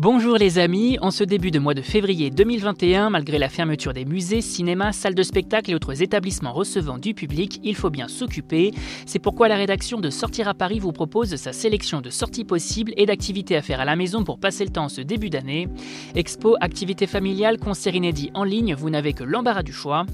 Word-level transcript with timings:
Bonjour 0.00 0.36
les 0.36 0.60
amis, 0.60 0.96
en 1.00 1.10
ce 1.10 1.24
début 1.24 1.50
de 1.50 1.58
mois 1.58 1.74
de 1.74 1.82
février 1.82 2.30
2021, 2.30 3.10
malgré 3.10 3.36
la 3.36 3.48
fermeture 3.48 3.92
des 3.92 4.04
musées, 4.04 4.42
cinémas, 4.42 4.92
salles 4.92 5.16
de 5.16 5.24
spectacle 5.24 5.72
et 5.72 5.74
autres 5.74 6.04
établissements 6.04 6.52
recevant 6.52 6.98
du 6.98 7.14
public, 7.14 7.58
il 7.64 7.74
faut 7.74 7.90
bien 7.90 8.06
s'occuper. 8.06 8.70
C'est 9.06 9.18
pourquoi 9.18 9.48
la 9.48 9.56
rédaction 9.56 9.98
de 9.98 10.08
Sortir 10.08 10.46
à 10.46 10.54
Paris 10.54 10.78
vous 10.78 10.92
propose 10.92 11.34
sa 11.34 11.52
sélection 11.52 12.00
de 12.00 12.10
sorties 12.10 12.44
possibles 12.44 12.92
et 12.96 13.06
d'activités 13.06 13.56
à 13.56 13.60
faire 13.60 13.80
à 13.80 13.84
la 13.84 13.96
maison 13.96 14.22
pour 14.22 14.38
passer 14.38 14.64
le 14.64 14.70
temps 14.70 14.84
en 14.84 14.88
ce 14.88 15.00
début 15.00 15.30
d'année. 15.30 15.66
Expo, 16.14 16.54
activités 16.60 17.08
familiales, 17.08 17.58
concerts 17.58 17.96
inédits 17.96 18.30
en 18.34 18.44
ligne, 18.44 18.76
vous 18.76 18.90
n'avez 18.90 19.14
que 19.14 19.24
l'embarras 19.24 19.64
du 19.64 19.72
choix. 19.72 20.06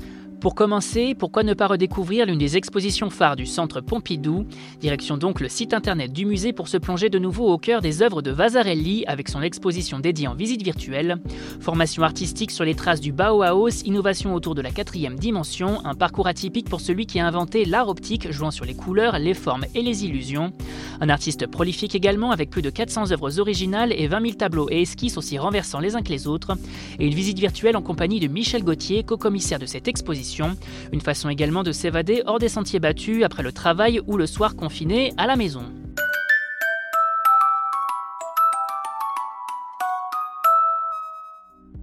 Pour 0.45 0.55
commencer, 0.55 1.15
pourquoi 1.15 1.43
ne 1.43 1.55
pas 1.55 1.69
redécouvrir 1.69 2.27
l'une 2.27 2.37
des 2.37 2.59
expositions 2.59 3.09
phares 3.09 3.35
du 3.35 3.47
centre 3.47 3.81
Pompidou? 3.81 4.45
Direction 4.79 5.17
donc 5.17 5.41
le 5.41 5.49
site 5.49 5.73
internet 5.73 6.13
du 6.13 6.27
musée 6.27 6.53
pour 6.53 6.69
se 6.69 6.77
plonger 6.77 7.09
de 7.09 7.19
nouveau 7.19 7.51
au 7.51 7.57
cœur 7.57 7.81
des 7.81 8.03
œuvres 8.03 8.21
de 8.21 8.31
Vasarelli 8.31 9.07
avec 9.07 9.31
son 9.31 9.41
exposition 9.41 10.01
dédiée 10.01 10.29
en 10.29 10.35
visite 10.35 10.63
virtuelle. 10.63 11.17
Formation 11.61 12.03
artistique 12.03 12.51
sur 12.51 12.67
les 12.67 12.75
traces 12.75 13.01
du 13.01 13.11
Bauhaus, 13.11 13.87
innovation 13.87 14.35
autour 14.35 14.55
de 14.55 14.61
la 14.61 14.71
quatrième 14.71 15.19
dimension, 15.19 15.81
un 15.87 15.95
parcours 15.95 16.27
atypique 16.27 16.69
pour 16.69 16.83
celui 16.83 17.07
qui 17.07 17.19
a 17.21 17.27
inventé 17.27 17.65
l'art 17.65 17.89
optique 17.89 18.31
jouant 18.31 18.51
sur 18.51 18.67
les 18.67 18.75
couleurs, 18.75 19.19
les 19.19 19.33
formes 19.33 19.65
et 19.75 19.81
les 19.81 20.05
illusions. 20.05 20.53
Un 21.01 21.09
artiste 21.09 21.47
prolifique 21.47 21.95
également 21.95 22.31
avec 22.31 22.51
plus 22.51 22.63
de 22.63 22.71
400 22.71 23.13
œuvres 23.13 23.41
originales 23.41 23.93
et 23.93 24.07
20 24.07 24.21
000 24.21 24.35
tableaux 24.35 24.69
et 24.71 24.83
esquisses 24.83 25.19
aussi 25.19 25.39
renversants 25.39 25.81
les 25.81 25.97
uns 25.97 26.03
que 26.03 26.11
les 26.11 26.27
autres. 26.27 26.57
Et 26.99 27.07
une 27.07 27.15
visite 27.15 27.39
virtuelle 27.39 27.77
en 27.77 27.83
compagnie 27.83 28.21
de 28.21 28.29
Michel 28.29 28.65
Gauthier, 28.65 29.03
co-commissaire 29.03 29.59
de 29.59 29.67
cette 29.67 29.89
exposition 29.89 30.57
une 30.93 31.01
façon 31.01 31.29
également 31.29 31.63
de 31.63 31.73
s'évader 31.73 32.23
hors 32.27 32.39
des 32.39 32.49
sentiers 32.49 32.81
battus 32.81 33.25
après 33.25 33.43
le 33.43 33.53
travail 33.53 34.01
ou 34.07 34.17
le 34.17 34.27
soir 34.27 34.57
confiné 34.57 35.13
à 35.17 35.27
la 35.27 35.37
maison. 35.37 35.65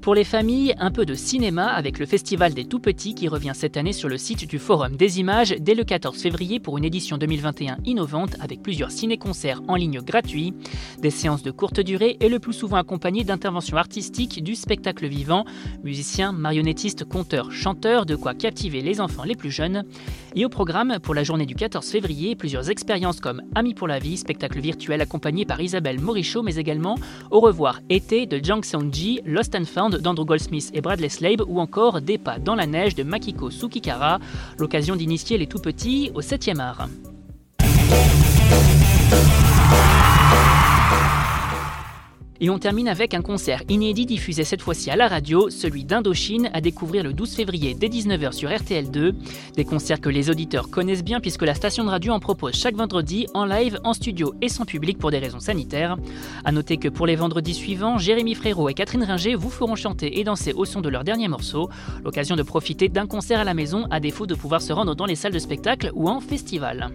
Pour 0.02 0.16
les 0.16 0.24
familles, 0.24 0.74
un 0.80 0.90
peu 0.90 1.06
de 1.06 1.14
cinéma 1.14 1.68
avec 1.68 2.00
le 2.00 2.08
Festival 2.08 2.56
des 2.56 2.66
Tout-Petits 2.66 3.14
qui 3.14 3.28
revient 3.28 3.52
cette 3.54 3.78
année 3.78 3.94
sur 3.94 4.10
le 4.10 4.18
site 4.18 4.50
du 4.50 4.58
Forum 4.58 4.96
des 4.96 5.20
Images 5.20 5.54
dès 5.60 5.76
le 5.76 5.84
14 5.84 6.20
février 6.20 6.60
pour 6.60 6.80
une 6.80 6.84
édition 6.84 7.20
2021 7.20 7.78
innovante 7.86 8.36
avec 8.40 8.64
plusieurs 8.64 8.90
ciné-concerts 8.90 9.62
en 9.68 9.76
ligne 9.76 10.02
gratuits, 10.02 10.56
des 10.98 11.12
séances 11.12 11.44
de 11.44 11.52
courte 11.52 11.80
durée 11.80 12.18
et 12.20 12.30
le 12.30 12.40
plus 12.40 12.54
souvent 12.54 12.78
accompagnées 12.78 13.24
d'interventions 13.24 13.78
artistiques 13.78 14.44
du 14.44 14.56
spectacle 14.56 15.08
vivant, 15.08 15.46
musiciens, 15.84 16.32
marionnettistes, 16.32 17.06
conteurs, 17.06 17.52
chanteurs, 17.52 18.08
de 18.08 18.16
quoi 18.16 18.34
captiver 18.34 18.82
les 18.82 19.02
enfants 19.02 19.24
les 19.24 19.36
plus 19.36 19.52
jeunes. 19.52 19.84
Et 20.36 20.46
au 20.46 20.50
programme, 20.50 20.98
pour 21.04 21.14
la 21.14 21.24
journée 21.24 21.46
du 21.46 21.54
14 21.54 21.88
février, 21.88 22.36
plusieurs 22.36 22.72
expériences 22.72 23.20
comme 23.20 23.44
Amis 23.54 23.76
pour 23.76 23.88
la 23.88 24.00
vie, 24.00 24.18
spectacle 24.18 24.62
virtuel 24.62 25.02
accompagné 25.02 25.46
par 25.46 25.62
Isabelle 25.62 26.00
Morichaud, 26.00 26.42
mais 26.42 26.56
également 26.56 26.96
Au 27.30 27.40
revoir 27.40 27.82
été 27.90 28.26
de 28.26 28.44
Jang 28.44 28.64
Seong-ji, 28.64 29.22
Lost 29.26 29.54
and 29.54 29.66
Found 29.66 29.91
d'Andrew 29.98 30.26
Goldsmith 30.26 30.72
et 30.74 30.82
Bradley 30.82 31.10
Slabe 31.10 31.42
ou 31.48 31.60
encore 31.60 32.02
Des 32.02 32.18
pas 32.18 32.40
dans 32.40 32.56
la 32.56 32.66
neige 32.66 32.96
de 32.96 33.04
Makiko 33.04 33.50
Sukikara, 33.50 34.20
l'occasion 34.58 34.96
d'initier 34.96 35.38
les 35.38 35.48
tout 35.48 35.60
petits 35.60 36.12
au 36.14 36.22
7e 36.22 36.60
art. 36.60 36.88
Et 42.44 42.50
on 42.50 42.58
termine 42.58 42.88
avec 42.88 43.14
un 43.14 43.22
concert 43.22 43.62
inédit 43.70 44.08
diffusé 44.08 44.44
cette 44.44 44.64
fois-ci 44.64 44.90
à 44.90 44.96
la 44.96 45.08
radio, 45.08 45.52
celui 45.52 45.86
d'Indochine, 45.86 46.50
à 46.54 46.60
découvrir 46.60 47.04
le 47.04 47.14
12 47.14 47.36
février 47.36 47.76
dès 47.76 47.88
19h 47.88 48.32
sur 48.32 48.50
RTL2. 48.50 49.14
Des 49.56 49.64
concerts 49.64 50.02
que 50.02 50.10
les 50.10 50.32
auditeurs 50.32 50.72
connaissent 50.72 51.04
bien 51.04 51.20
puisque 51.20 51.44
la 51.44 51.54
station 51.54 51.84
de 51.84 51.90
radio 51.90 52.14
en 52.14 52.20
propose 52.20 52.56
chaque 52.56 52.76
vendredi 52.76 53.28
en 53.36 53.46
live, 53.46 53.80
en 53.84 53.94
studio 53.94 54.34
et 54.42 54.50
sans 54.50 54.66
public 54.66 54.98
pour 54.98 55.12
des 55.12 55.20
raisons 55.20 55.40
sanitaires. 55.40 55.98
A 56.44 56.52
noter 56.52 56.78
que 56.78 56.90
pour 56.90 57.06
les 57.06 57.16
vendredis 57.16 57.54
suivants, 57.54 58.00
Jérémy 58.00 58.34
Frérot 58.34 58.70
et 58.70 58.74
Catherine 58.74 59.04
Ringer 59.04 59.36
vous 59.36 59.52
feront 59.52 59.76
chanter 59.76 60.20
et 60.20 60.24
danser 60.24 60.54
au 60.54 60.66
son 60.66 60.82
de 60.82 60.90
leur 60.90 61.04
dernier 61.04 61.28
morceau. 61.28 61.70
L'occasion 62.04 62.36
de 62.36 62.44
profiter 62.44 62.90
d'un 62.90 63.06
concert 63.06 63.40
à 63.40 63.44
la 63.44 63.54
maison 63.54 63.86
à 63.92 64.00
défaut 64.00 64.26
de 64.26 64.34
pouvoir 64.34 64.64
se 64.64 64.74
rendre 64.74 64.96
dans 64.96 65.06
les 65.06 65.16
salles 65.16 65.34
de 65.34 65.38
spectacle 65.38 65.92
ou 65.94 66.10
en 66.10 66.20
festival. 66.20 66.90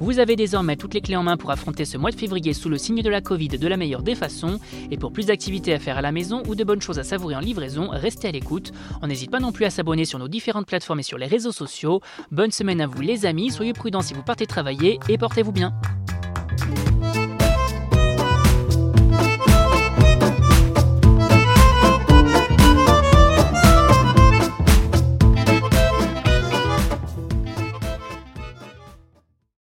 Vous 0.00 0.20
avez 0.20 0.36
désormais 0.36 0.76
toutes 0.76 0.94
les 0.94 1.00
clés 1.00 1.16
en 1.16 1.24
main 1.24 1.36
pour 1.36 1.50
affronter 1.50 1.84
ce 1.84 1.98
mois 1.98 2.10
de 2.10 2.16
février 2.16 2.52
sous 2.52 2.68
le 2.68 2.78
signe 2.78 3.02
de 3.02 3.10
la 3.10 3.20
Covid 3.20 3.48
de 3.48 3.68
la 3.68 3.76
meilleure 3.76 4.02
des 4.02 4.14
façons. 4.14 4.60
Et 4.90 4.96
pour 4.96 5.12
plus 5.12 5.26
d'activités 5.26 5.74
à 5.74 5.78
faire 5.78 5.98
à 5.98 6.02
la 6.02 6.12
maison 6.12 6.42
ou 6.46 6.54
de 6.54 6.64
bonnes 6.64 6.80
choses 6.80 6.98
à 6.98 7.04
savourer 7.04 7.34
en 7.34 7.40
livraison, 7.40 7.88
restez 7.90 8.28
à 8.28 8.32
l'écoute. 8.32 8.72
On 9.02 9.08
n'hésite 9.08 9.30
pas 9.30 9.40
non 9.40 9.52
plus 9.52 9.64
à 9.64 9.70
s'abonner 9.70 10.04
sur 10.04 10.18
nos 10.18 10.28
différentes 10.28 10.66
plateformes 10.66 11.00
et 11.00 11.04
sur 11.04 11.18
les 11.18 11.26
réseaux 11.26 11.52
sociaux. 11.52 12.00
Bonne 12.30 12.52
semaine 12.52 12.80
à 12.80 12.86
vous 12.86 13.00
les 13.00 13.26
amis, 13.26 13.50
soyez 13.50 13.72
prudents 13.72 14.02
si 14.02 14.14
vous 14.14 14.22
partez 14.22 14.46
travailler 14.46 15.00
et 15.08 15.18
portez-vous 15.18 15.52
bien. 15.52 15.72